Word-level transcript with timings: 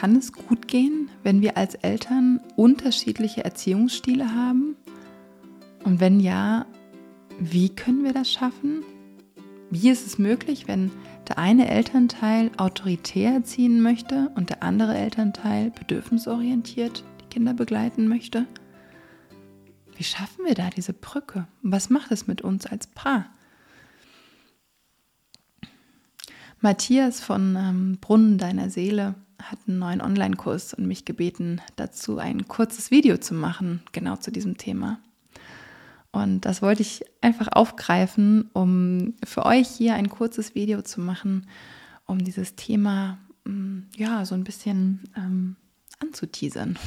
kann 0.00 0.16
es 0.16 0.32
gut 0.32 0.66
gehen, 0.66 1.10
wenn 1.24 1.42
wir 1.42 1.58
als 1.58 1.74
Eltern 1.74 2.40
unterschiedliche 2.56 3.44
Erziehungsstile 3.44 4.34
haben? 4.34 4.74
Und 5.84 6.00
wenn 6.00 6.20
ja, 6.20 6.64
wie 7.38 7.68
können 7.68 8.02
wir 8.02 8.14
das 8.14 8.32
schaffen? 8.32 8.82
Wie 9.70 9.90
ist 9.90 10.06
es 10.06 10.18
möglich, 10.18 10.66
wenn 10.66 10.90
der 11.28 11.36
eine 11.36 11.68
Elternteil 11.68 12.50
autoritär 12.56 13.34
erziehen 13.34 13.82
möchte 13.82 14.30
und 14.36 14.48
der 14.48 14.62
andere 14.62 14.96
Elternteil 14.96 15.70
bedürfnisorientiert 15.70 17.04
die 17.20 17.26
Kinder 17.26 17.52
begleiten 17.52 18.08
möchte? 18.08 18.46
Wie 19.98 20.04
schaffen 20.04 20.46
wir 20.46 20.54
da 20.54 20.70
diese 20.70 20.94
Brücke? 20.94 21.46
Was 21.60 21.90
macht 21.90 22.10
es 22.10 22.26
mit 22.26 22.40
uns 22.40 22.64
als 22.64 22.86
Paar? 22.86 23.26
Matthias 26.62 27.20
von 27.20 27.54
ähm, 27.54 27.98
Brunnen 28.00 28.38
deiner 28.38 28.70
Seele 28.70 29.14
hat 29.50 29.58
einen 29.66 29.78
neuen 29.78 30.00
Online-Kurs 30.00 30.74
und 30.74 30.86
mich 30.86 31.04
gebeten, 31.04 31.60
dazu 31.76 32.18
ein 32.18 32.46
kurzes 32.46 32.90
Video 32.90 33.16
zu 33.16 33.34
machen, 33.34 33.82
genau 33.92 34.16
zu 34.16 34.30
diesem 34.30 34.56
Thema. 34.56 35.00
Und 36.12 36.44
das 36.44 36.60
wollte 36.62 36.82
ich 36.82 37.04
einfach 37.20 37.48
aufgreifen, 37.52 38.50
um 38.52 39.14
für 39.24 39.46
euch 39.46 39.68
hier 39.68 39.94
ein 39.94 40.08
kurzes 40.08 40.54
Video 40.54 40.82
zu 40.82 41.00
machen, 41.00 41.46
um 42.06 42.22
dieses 42.22 42.56
Thema 42.56 43.18
mm, 43.44 43.80
ja 43.96 44.24
so 44.24 44.34
ein 44.34 44.44
bisschen 44.44 45.04
ähm, 45.16 45.56
anzuteasern 46.00 46.78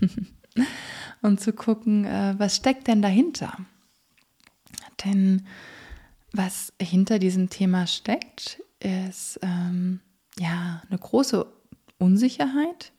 und 1.22 1.40
zu 1.40 1.52
gucken, 1.52 2.04
äh, 2.04 2.34
was 2.38 2.56
steckt 2.56 2.88
denn 2.88 3.02
dahinter? 3.02 3.56
Denn 5.04 5.46
was 6.32 6.72
hinter 6.80 7.18
diesem 7.18 7.50
Thema 7.50 7.86
steckt, 7.86 8.60
ist 8.80 9.38
ähm, 9.42 10.00
ja 10.38 10.82
eine 10.88 10.98
große 10.98 11.46
Unsicherheit. 12.02 12.92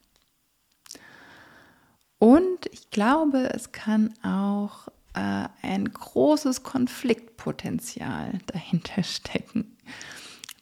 Und 2.20 2.68
ich 2.72 2.90
glaube, 2.90 3.54
es 3.54 3.74
kann 3.74 4.14
auch 4.24 4.88
äh, 5.14 5.48
ein 5.62 5.92
großes 5.92 6.64
Konfliktpotenzial 6.64 8.40
dahinter 8.48 9.04
stecken, 9.04 9.78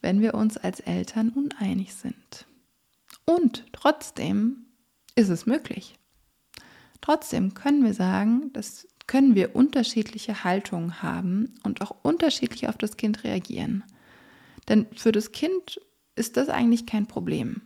wenn 0.00 0.20
wir 0.20 0.34
uns 0.34 0.56
als 0.56 0.80
Eltern 0.80 1.28
uneinig 1.28 1.94
sind. 1.94 2.46
Und 3.24 3.64
trotzdem 3.72 4.66
ist 5.14 5.28
es 5.28 5.46
möglich. 5.46 5.94
Trotzdem 7.00 7.54
können 7.54 7.84
wir 7.84 7.94
sagen, 7.94 8.52
dass 8.52 8.88
können 9.06 9.34
wir 9.34 9.56
unterschiedliche 9.56 10.44
Haltungen 10.44 11.02
haben 11.02 11.54
und 11.64 11.80
auch 11.82 11.94
unterschiedlich 12.02 12.68
auf 12.68 12.78
das 12.78 12.96
Kind 12.96 13.24
reagieren. 13.24 13.84
Denn 14.68 14.86
für 14.94 15.12
das 15.12 15.32
Kind 15.32 15.80
ist 16.14 16.36
das 16.36 16.48
eigentlich 16.48 16.86
kein 16.86 17.06
Problem. 17.06 17.62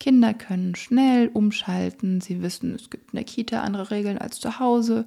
Kinder 0.00 0.34
können 0.34 0.74
schnell 0.74 1.28
umschalten, 1.28 2.20
sie 2.20 2.42
wissen, 2.42 2.74
es 2.74 2.90
gibt 2.90 3.12
in 3.12 3.16
der 3.16 3.24
Kita 3.24 3.62
andere 3.62 3.90
Regeln 3.92 4.18
als 4.18 4.40
zu 4.40 4.58
Hause, 4.58 5.06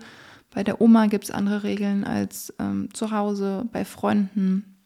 bei 0.53 0.63
der 0.63 0.79
Oma 0.81 1.07
gibt 1.07 1.25
es 1.25 1.31
andere 1.31 1.63
Regeln 1.63 2.03
als 2.03 2.53
ähm, 2.59 2.89
zu 2.93 3.11
Hause, 3.11 3.67
bei 3.71 3.85
Freunden. 3.85 4.77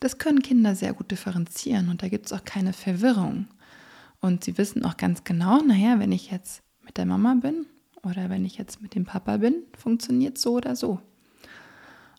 Das 0.00 0.18
können 0.18 0.42
Kinder 0.42 0.74
sehr 0.74 0.92
gut 0.92 1.10
differenzieren 1.12 1.88
und 1.88 2.02
da 2.02 2.08
gibt 2.08 2.26
es 2.26 2.32
auch 2.32 2.44
keine 2.44 2.72
Verwirrung. 2.72 3.46
Und 4.20 4.42
sie 4.42 4.58
wissen 4.58 4.84
auch 4.84 4.96
ganz 4.96 5.22
genau, 5.22 5.62
naja, 5.62 6.00
wenn 6.00 6.10
ich 6.10 6.30
jetzt 6.30 6.62
mit 6.82 6.96
der 6.96 7.06
Mama 7.06 7.34
bin 7.34 7.66
oder 8.02 8.28
wenn 8.28 8.44
ich 8.44 8.58
jetzt 8.58 8.82
mit 8.82 8.94
dem 8.94 9.04
Papa 9.04 9.36
bin, 9.36 9.54
funktioniert 9.78 10.36
so 10.36 10.54
oder 10.54 10.74
so. 10.74 11.00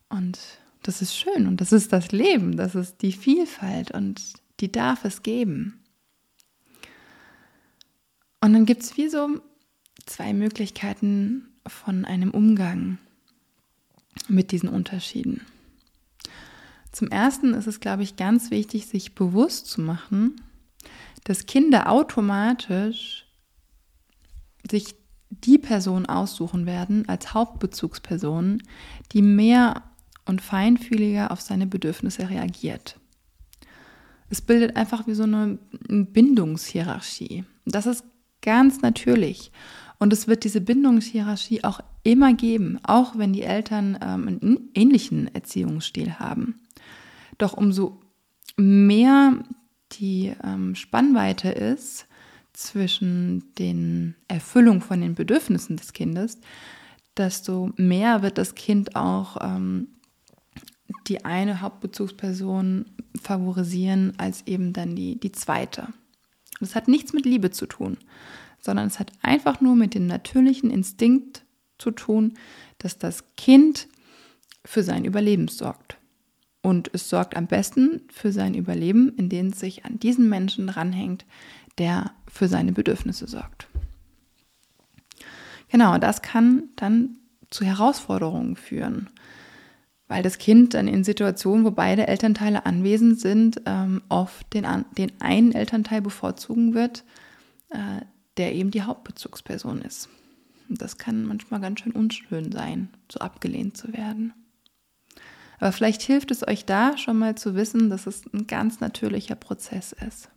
Und 0.08 0.40
das 0.84 1.02
ist 1.02 1.18
schön 1.18 1.48
und 1.48 1.60
das 1.60 1.74
ist 1.74 1.92
das 1.92 2.12
Leben, 2.12 2.56
das 2.56 2.76
ist 2.76 3.02
die 3.02 3.12
Vielfalt 3.12 3.92
und 3.92 4.22
die 4.62 4.72
darf 4.72 5.04
es 5.04 5.22
geben. 5.22 5.82
Und 8.42 8.54
dann 8.54 8.66
gibt 8.66 8.84
es 8.84 8.98
wie 8.98 9.10
so 9.10 9.42
zwei 10.06 10.34
Möglichkeiten 10.34 11.48
von 11.66 12.06
einem 12.06 12.32
Umgang 12.32 12.98
mit 14.28 14.52
diesen 14.52 14.70
Unterschieden. 14.70 15.42
Zum 16.92 17.10
Ersten 17.10 17.54
ist 17.54 17.68
es, 17.68 17.80
glaube 17.80 18.04
ich, 18.04 18.16
ganz 18.16 18.52
wichtig, 18.52 18.88
sich 18.88 19.16
bewusst 19.16 19.68
zu 19.68 19.82
machen, 19.82 20.42
dass 21.26 21.46
Kinder 21.46 21.92
automatisch 21.92 23.26
sich 24.70 24.96
die 25.30 25.58
Person 25.58 26.06
aussuchen 26.06 26.66
werden 26.66 27.10
als 27.10 27.34
Hauptbezugsperson, 27.34 28.64
die 29.12 29.22
mehr 29.22 29.84
und 30.26 30.42
feinfühliger 30.42 31.32
auf 31.32 31.42
seine 31.42 31.68
Bedürfnisse 31.68 32.30
reagiert. 32.30 33.00
Es 34.30 34.42
bildet 34.42 34.76
einfach 34.76 35.06
wie 35.08 35.14
so 35.14 35.24
eine 35.24 35.60
Bindungshierarchie. 35.88 37.44
Das 37.66 37.86
ist 37.86 38.04
ganz 38.46 38.82
natürlich. 38.82 39.52
Und 39.98 40.14
es 40.14 40.28
wird 40.28 40.44
diese 40.44 40.62
Bindungshierarchie 40.62 41.64
auch 41.64 41.80
immer 42.04 42.34
geben, 42.34 42.80
auch 42.84 43.18
wenn 43.18 43.34
die 43.34 43.44
Eltern 43.44 43.98
ähm, 44.02 44.28
einen 44.28 44.70
ähnlichen 44.74 45.34
Erziehungsstil 45.34 46.20
haben. 46.20 46.62
Doch 47.38 47.54
umso 47.54 48.00
mehr 48.56 49.34
die 49.94 50.34
ähm, 50.44 50.76
Spannweite 50.76 51.50
ist 51.50 52.08
zwischen 52.54 53.54
den 53.58 54.16
Erfüllung 54.28 54.82
von 54.82 55.02
den 55.02 55.16
Bedürfnissen 55.16 55.76
des 55.78 55.94
Kindes, 55.94 56.40
desto 57.18 57.72
mehr 57.76 58.22
wird 58.22 58.38
das 58.38 58.56
Kind 58.56 58.96
auch 58.96 59.38
ähm, 59.42 59.88
die 61.08 61.26
eine 61.26 61.62
Hauptbezugsperson 61.62 62.86
favorisieren 63.22 64.14
als 64.18 64.46
eben 64.48 64.74
dann 64.74 64.96
die, 64.96 65.20
die 65.20 65.32
zweite. 65.32 65.88
Das 66.60 66.76
hat 66.76 66.88
nichts 66.88 67.14
mit 67.14 67.26
Liebe 67.26 67.52
zu 67.52 67.66
tun, 67.66 67.98
sondern 68.60 68.88
es 68.88 69.00
hat 69.00 69.12
einfach 69.22 69.62
nur 69.62 69.76
mit 69.76 69.94
dem 69.94 70.08
natürlichen 70.08 70.70
Instinkt 70.70 71.44
zu 71.78 71.92
tun, 71.92 72.34
dass 72.78 72.98
das 72.98 73.24
Kind 73.36 73.88
für 74.64 74.84
sein 74.84 75.06
Überleben 75.06 75.48
sorgt. 75.48 75.98
Und 76.62 76.90
es 76.94 77.10
sorgt 77.10 77.38
am 77.38 77.46
besten 77.48 78.02
für 78.12 78.32
sein 78.32 78.56
Überleben, 78.56 79.14
indem 79.18 79.48
es 79.48 79.60
sich 79.60 79.86
an 79.86 80.00
diesen 80.00 80.30
Menschen 80.30 80.68
dranhängt, 80.68 81.26
der 81.78 82.12
für 82.28 82.48
seine 82.48 82.72
Bedürfnisse 82.72 83.28
sorgt. 83.28 83.68
Genau, 85.70 85.98
das 85.98 86.22
kann 86.22 86.70
dann 86.76 87.18
zu 87.52 87.66
Herausforderungen 87.66 88.56
führen 88.56 89.10
weil 90.08 90.24
das 90.24 90.38
Kind 90.38 90.74
dann 90.74 90.88
in 90.88 91.04
Situationen, 91.04 91.66
wo 91.66 91.72
beide 91.72 92.08
Elternteile 92.08 92.66
anwesend 92.66 93.20
sind, 93.20 93.62
ähm, 93.66 94.02
oft 94.10 94.54
den, 94.54 94.66
den 94.98 95.12
einen 95.20 95.52
Elternteil 95.52 96.02
bevorzugen 96.02 96.74
wird, 96.74 97.04
äh, 97.70 98.02
der 98.38 98.54
eben 98.54 98.72
die 98.72 98.84
Hauptbezugsperson 98.84 99.82
ist. 99.82 100.10
Und 100.70 100.82
das 100.82 100.98
kann 100.98 101.26
manchmal 101.26 101.60
ganz 101.60 101.80
schön 101.80 101.92
unschön 101.92 102.52
sein, 102.52 102.90
so 103.12 103.20
abgelehnt 103.20 103.78
zu 103.78 103.94
werden. 103.94 104.34
Aber 105.60 105.72
vielleicht 105.72 106.02
hilft 106.02 106.32
es 106.32 106.48
euch 106.48 106.66
da 106.66 106.98
schon 106.98 107.18
mal 107.18 107.36
zu 107.36 107.56
wissen, 107.56 107.90
dass 107.90 108.08
es 108.08 108.24
ein 108.34 108.46
ganz 108.46 108.82
natürlicher 108.82 109.36
Prozess 109.36 109.94
ist. 109.94 110.30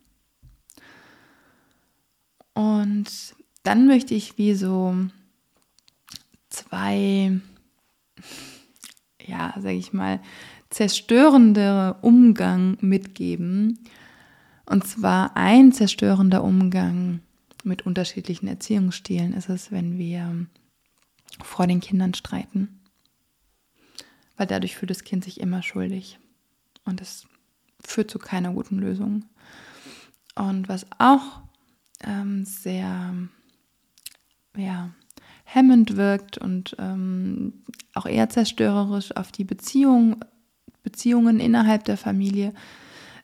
Und 2.53 3.35
dann 3.63 3.87
möchte 3.87 4.15
ich 4.15 4.37
wie 4.37 4.53
so 4.53 4.95
zwei 6.49 7.39
ja, 9.29 9.53
sage 9.55 9.75
ich 9.75 9.93
mal, 9.93 10.19
zerstörende 10.69 11.95
Umgang 12.01 12.77
mitgeben. 12.81 13.79
Und 14.65 14.85
zwar 14.87 15.35
ein 15.35 15.71
zerstörender 15.71 16.43
Umgang 16.43 17.21
mit 17.63 17.85
unterschiedlichen 17.85 18.47
Erziehungsstilen 18.47 19.33
ist 19.33 19.49
es, 19.49 19.71
wenn 19.71 19.97
wir 19.97 20.45
vor 21.43 21.67
den 21.67 21.79
Kindern 21.79 22.13
streiten. 22.13 22.81
Weil 24.37 24.47
dadurch 24.47 24.75
fühlt 24.75 24.91
das 24.91 25.03
Kind 25.03 25.23
sich 25.23 25.39
immer 25.39 25.63
schuldig. 25.63 26.19
Und 26.85 27.01
es 27.01 27.27
führt 27.83 28.09
zu 28.09 28.19
keiner 28.19 28.53
guten 28.53 28.79
Lösung. 28.79 29.25
Und 30.35 30.69
was 30.69 30.85
auch 30.97 31.41
ähm, 32.03 32.45
sehr, 32.45 33.13
ja, 34.55 34.91
hemmend 35.51 35.97
wirkt 35.97 36.37
und 36.37 36.75
ähm, 36.77 37.63
auch 37.95 38.05
eher 38.05 38.29
zerstörerisch 38.29 39.15
auf 39.15 39.31
die 39.31 39.43
Beziehung, 39.43 40.23
Beziehungen 40.83 41.39
innerhalb 41.39 41.85
der 41.85 41.97
Familie, 41.97 42.53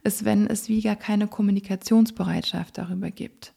ist, 0.03 0.25
wenn 0.25 0.47
es 0.47 0.67
wie 0.67 0.81
gar 0.81 0.95
keine 0.95 1.27
Kommunikationsbereitschaft 1.27 2.77
darüber 2.77 3.11
gibt. 3.11 3.53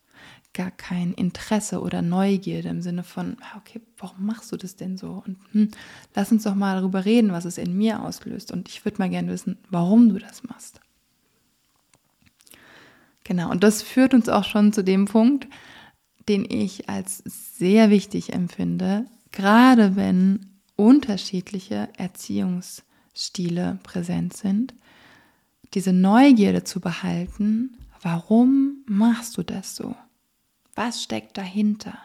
Gar 0.52 0.70
kein 0.70 1.14
Interesse 1.14 1.80
oder 1.80 2.02
Neugierde 2.02 2.68
im 2.68 2.82
Sinne 2.82 3.04
von, 3.04 3.36
ah, 3.40 3.58
okay, 3.58 3.80
warum 3.96 4.26
machst 4.26 4.52
du 4.52 4.56
das 4.56 4.76
denn 4.76 4.98
so? 4.98 5.22
Und 5.26 5.38
hm, 5.52 5.70
lass 6.14 6.32
uns 6.32 6.42
doch 6.42 6.54
mal 6.54 6.76
darüber 6.76 7.04
reden, 7.04 7.32
was 7.32 7.44
es 7.46 7.58
in 7.58 7.76
mir 7.76 8.02
auslöst. 8.02 8.52
Und 8.52 8.68
ich 8.68 8.84
würde 8.84 8.98
mal 8.98 9.10
gerne 9.10 9.28
wissen, 9.28 9.56
warum 9.70 10.10
du 10.10 10.18
das 10.18 10.42
machst. 10.42 10.80
Genau, 13.24 13.50
und 13.50 13.62
das 13.62 13.82
führt 13.82 14.14
uns 14.14 14.28
auch 14.28 14.44
schon 14.44 14.72
zu 14.72 14.82
dem 14.82 15.04
Punkt, 15.04 15.48
den 16.28 16.44
ich 16.48 16.88
als 16.88 17.22
sehr 17.26 17.90
wichtig 17.90 18.32
empfinde, 18.32 19.06
gerade 19.32 19.96
wenn 19.96 20.46
unterschiedliche 20.76 21.88
Erziehungsstile 21.96 23.78
präsent 23.82 24.36
sind, 24.36 24.74
diese 25.74 25.92
Neugierde 25.92 26.64
zu 26.64 26.80
behalten, 26.80 27.76
warum 28.02 28.84
machst 28.86 29.36
du 29.36 29.42
das 29.42 29.74
so? 29.74 29.94
Was 30.74 31.02
steckt 31.02 31.36
dahinter? 31.36 31.98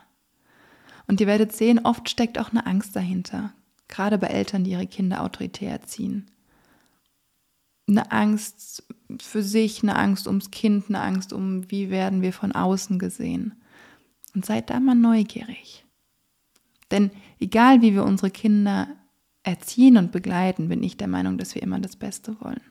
Und 1.08 1.22
ihr 1.22 1.28
werdet 1.28 1.54
sehen, 1.54 1.80
oft 1.84 2.10
steckt 2.10 2.40
auch 2.40 2.52
eine 2.52 2.66
Angst 2.66 2.96
dahinter. 2.96 3.54
Gerade 3.88 4.18
bei 4.18 4.28
Eltern, 4.28 4.64
die 4.64 4.72
ihre 4.72 4.88
Kinder 4.88 5.22
autoritär 5.22 5.72
erziehen. 5.72 6.32
Eine 7.88 8.12
Angst 8.12 8.84
für 9.22 9.44
sich, 9.44 9.84
eine 9.84 9.96
Angst 9.96 10.28
ums 10.28 10.50
Kind, 10.50 10.86
eine 10.88 11.02
Angst 11.02 11.34
um, 11.34 11.70
wie 11.70 11.90
werden 11.90 12.22
wir 12.22 12.34
von 12.34 12.54
außen 12.54 12.98
gesehen. 12.98 13.54
Und 14.34 14.46
seid 14.46 14.70
da 14.70 14.80
mal 14.80 14.96
neugierig. 14.96 15.86
Denn 16.92 17.12
egal 17.40 17.82
wie 17.82 17.94
wir 17.94 18.04
unsere 18.04 18.32
Kinder 18.32 18.88
erziehen 19.44 19.98
und 19.98 20.12
begleiten, 20.12 20.70
bin 20.70 20.84
ich 20.84 20.98
der 20.98 21.08
Meinung, 21.08 21.38
dass 21.38 21.56
wir 21.56 21.62
immer 21.62 21.80
das 21.80 21.96
Beste 21.96 22.40
wollen. 22.42 22.62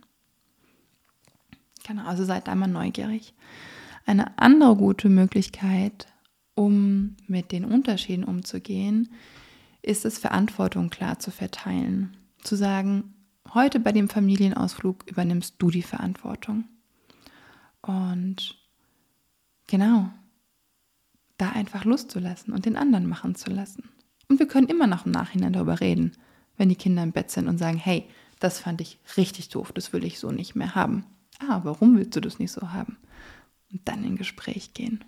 Genau, 1.84 2.04
also 2.04 2.24
seid 2.24 2.48
da 2.48 2.54
mal 2.54 2.68
neugierig. 2.68 3.34
Eine 4.06 4.38
andere 4.38 4.76
gute 4.76 5.08
Möglichkeit, 5.08 6.06
um 6.54 7.16
mit 7.26 7.52
den 7.52 7.64
Unterschieden 7.64 8.24
umzugehen, 8.24 9.08
ist 9.82 10.04
es, 10.04 10.18
Verantwortung 10.18 10.90
klar 10.90 11.18
zu 11.18 11.30
verteilen. 11.30 12.16
Zu 12.42 12.56
sagen, 12.56 13.14
heute 13.54 13.80
bei 13.80 13.92
dem 13.92 14.08
Familienausflug 14.08 15.10
übernimmst 15.10 15.56
du 15.58 15.70
die 15.70 15.82
Verantwortung. 15.82 16.64
Und 17.80 18.56
genau, 19.66 20.10
da 21.42 21.50
einfach 21.50 21.84
Lust 21.84 22.12
zu 22.12 22.20
lassen 22.20 22.52
und 22.52 22.66
den 22.66 22.76
anderen 22.76 23.08
machen 23.08 23.34
zu 23.34 23.50
lassen. 23.50 23.90
Und 24.28 24.38
wir 24.38 24.46
können 24.46 24.68
immer 24.68 24.86
noch 24.86 25.06
im 25.06 25.12
Nachhinein 25.12 25.52
darüber 25.52 25.80
reden, 25.80 26.12
wenn 26.56 26.68
die 26.68 26.76
Kinder 26.76 27.02
im 27.02 27.10
Bett 27.10 27.32
sind 27.32 27.48
und 27.48 27.58
sagen, 27.58 27.78
hey, 27.78 28.04
das 28.38 28.60
fand 28.60 28.80
ich 28.80 29.00
richtig 29.16 29.48
doof, 29.48 29.72
das 29.72 29.92
will 29.92 30.04
ich 30.04 30.20
so 30.20 30.30
nicht 30.30 30.54
mehr 30.54 30.76
haben. 30.76 31.04
Ah, 31.40 31.60
warum 31.64 31.96
willst 31.96 32.14
du 32.14 32.20
das 32.20 32.38
nicht 32.38 32.52
so 32.52 32.72
haben? 32.72 32.96
Und 33.72 33.80
dann 33.86 34.04
in 34.04 34.16
Gespräch 34.16 34.72
gehen. 34.72 35.04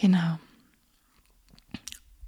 Genau. 0.00 0.38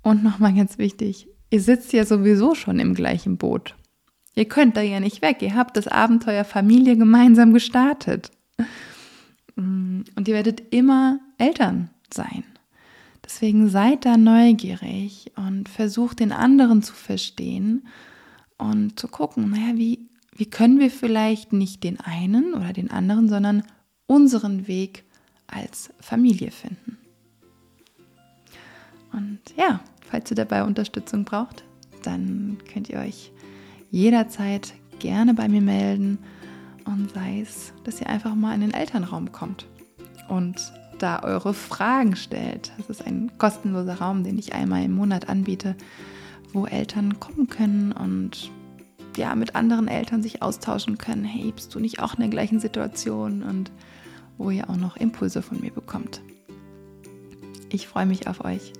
Und 0.02 0.22
nochmal 0.22 0.54
ganz 0.54 0.78
wichtig, 0.78 1.26
ihr 1.50 1.60
sitzt 1.60 1.92
ja 1.92 2.04
sowieso 2.04 2.54
schon 2.54 2.78
im 2.78 2.94
gleichen 2.94 3.38
Boot. 3.38 3.74
Ihr 4.34 4.46
könnt 4.46 4.76
da 4.76 4.82
ja 4.82 5.00
nicht 5.00 5.20
weg. 5.20 5.42
Ihr 5.42 5.54
habt 5.54 5.76
das 5.76 5.88
Abenteuer 5.88 6.44
Familie 6.44 6.96
gemeinsam 6.96 7.52
gestartet. 7.52 8.30
Und 10.16 10.28
ihr 10.28 10.34
werdet 10.34 10.72
immer 10.72 11.20
Eltern 11.38 11.90
sein. 12.12 12.44
Deswegen 13.24 13.68
seid 13.68 14.04
da 14.04 14.16
neugierig 14.16 15.30
und 15.36 15.68
versucht 15.68 16.20
den 16.20 16.32
anderen 16.32 16.82
zu 16.82 16.92
verstehen 16.92 17.86
und 18.58 18.98
zu 18.98 19.08
gucken, 19.08 19.50
naja, 19.50 19.76
wie, 19.76 20.08
wie 20.34 20.46
können 20.46 20.80
wir 20.80 20.90
vielleicht 20.90 21.52
nicht 21.52 21.84
den 21.84 22.00
einen 22.00 22.54
oder 22.54 22.72
den 22.72 22.90
anderen, 22.90 23.28
sondern 23.28 23.62
unseren 24.06 24.66
Weg 24.66 25.04
als 25.46 25.90
Familie 26.00 26.50
finden. 26.50 26.98
Und 29.12 29.40
ja, 29.56 29.80
falls 30.08 30.30
ihr 30.30 30.36
dabei 30.36 30.64
Unterstützung 30.64 31.24
braucht, 31.24 31.64
dann 32.02 32.58
könnt 32.72 32.88
ihr 32.88 32.98
euch 32.98 33.30
jederzeit 33.90 34.74
gerne 34.98 35.34
bei 35.34 35.48
mir 35.48 35.60
melden 35.60 36.18
und 36.84 37.12
sei 37.12 37.40
es, 37.40 37.72
dass 37.84 38.00
ihr 38.00 38.08
einfach 38.08 38.34
mal 38.34 38.54
in 38.54 38.62
den 38.62 38.74
Elternraum 38.74 39.30
kommt 39.32 39.66
und 40.28 40.72
da 40.98 41.22
eure 41.22 41.54
Fragen 41.54 42.16
stellt. 42.16 42.72
Das 42.76 42.88
ist 42.88 43.06
ein 43.06 43.30
kostenloser 43.38 43.94
Raum, 43.94 44.24
den 44.24 44.38
ich 44.38 44.54
einmal 44.54 44.84
im 44.84 44.92
Monat 44.92 45.28
anbiete, 45.28 45.76
wo 46.52 46.66
Eltern 46.66 47.18
kommen 47.18 47.48
können 47.48 47.92
und 47.92 48.50
ja, 49.16 49.34
mit 49.34 49.54
anderen 49.54 49.88
Eltern 49.88 50.22
sich 50.22 50.42
austauschen 50.42 50.96
können. 50.96 51.24
Hey, 51.24 51.52
bist 51.52 51.74
du 51.74 51.80
nicht 51.80 52.00
auch 52.00 52.14
in 52.14 52.20
der 52.20 52.28
gleichen 52.28 52.60
Situation? 52.60 53.42
Und 53.42 53.70
wo 54.38 54.50
ihr 54.50 54.68
auch 54.68 54.76
noch 54.76 54.96
Impulse 54.96 55.42
von 55.42 55.60
mir 55.60 55.70
bekommt. 55.70 56.20
Ich 57.70 57.86
freue 57.88 58.06
mich 58.06 58.26
auf 58.26 58.44
euch. 58.44 58.72